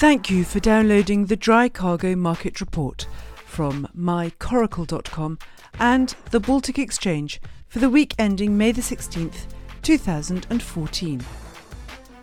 [0.00, 3.06] Thank you for downloading the Dry Cargo Market Report
[3.44, 5.38] from mycoracle.com
[5.78, 7.38] and the Baltic Exchange
[7.68, 9.44] for the week ending May the 16th,
[9.82, 11.22] 2014.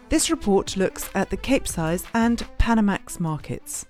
[0.10, 3.86] This report looks at the Capesize and Panamax markets.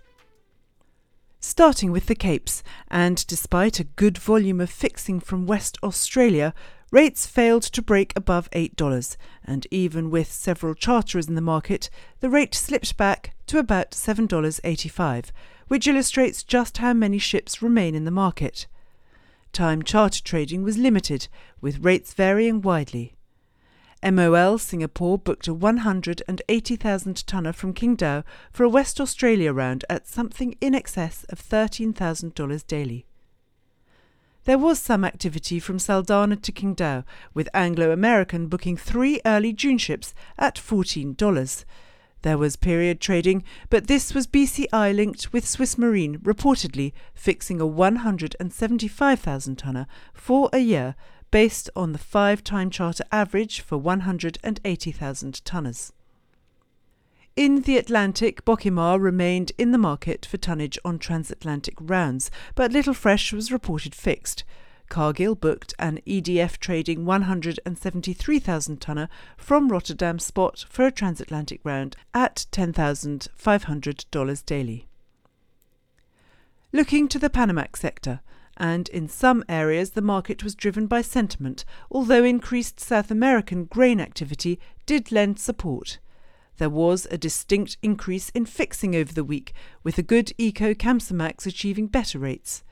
[1.40, 6.54] Starting with the Capes, and despite a good volume of fixing from West Australia,
[6.92, 9.16] rates failed to break above $8,
[9.46, 15.32] and even with several charterers in the market, the rate slipped back to about $7.85,
[15.68, 18.68] which illustrates just how many ships remain in the market.
[19.52, 21.28] Time charter trading was limited,
[21.62, 23.16] with rates varying widely.
[24.04, 30.56] MOL Singapore booked a 180,000 tonner from Qingdao for a West Australia round at something
[30.62, 33.06] in excess of $13,000 daily.
[34.44, 39.78] There was some activity from Saldanha to Qingdao, with Anglo American booking three early June
[39.78, 41.66] ships at $14.
[42.24, 47.66] There was period trading, but this was BCI linked with Swiss Marine reportedly fixing a
[47.66, 50.96] 175,000 tonner for a year
[51.30, 55.94] based on the five time charter average for 180,000 tonners.
[57.36, 62.96] In the Atlantic, Bocimar remained in the market for tonnage on transatlantic rounds, but little
[62.96, 64.44] fresh was reported fixed.
[64.90, 72.46] Cargill booked an EDF trading 173,000 tonner from Rotterdam spot for a transatlantic round at
[72.52, 74.88] $10,500 daily.
[76.74, 78.22] Looking to the Panamax sector,
[78.58, 84.02] and in some areas the market was driven by sentiment, although increased South American grain
[84.02, 86.00] activity did lend support.
[86.58, 91.46] There was a distinct increase in fixing over the week, with a good Eco Kamsarmax
[91.46, 92.64] achieving better rates.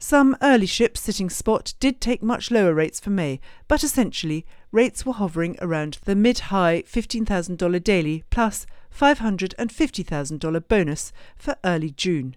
[0.00, 5.04] Some early ships sitting spot did take much lower rates for May, but essentially rates
[5.04, 8.64] were hovering around the mid high $15,000 daily plus
[8.96, 12.36] $550,000 bonus for early June.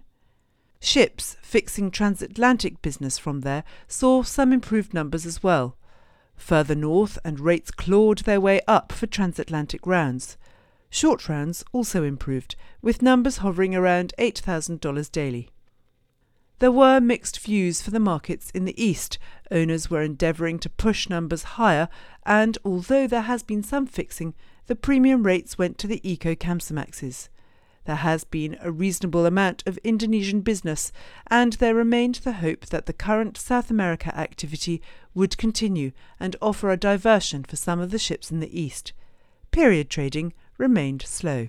[0.80, 5.76] Ships fixing transatlantic business from there saw some improved numbers as well.
[6.34, 10.36] Further north, and rates clawed their way up for transatlantic rounds.
[10.90, 15.51] Short rounds also improved, with numbers hovering around $8,000 daily.
[16.62, 19.18] There were mixed views for the markets in the East.
[19.50, 21.88] Owners were endeavouring to push numbers higher,
[22.24, 24.32] and although there has been some fixing,
[24.68, 27.30] the premium rates went to the Eco Kamsarmaxes.
[27.84, 30.92] There has been a reasonable amount of Indonesian business,
[31.26, 34.80] and there remained the hope that the current South America activity
[35.14, 35.90] would continue
[36.20, 38.92] and offer a diversion for some of the ships in the East.
[39.50, 41.48] Period trading remained slow.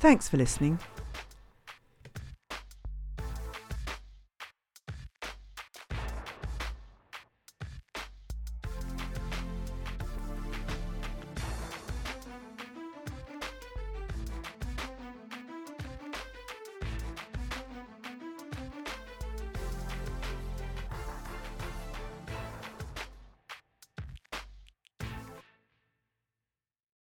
[0.00, 0.80] Thanks for listening.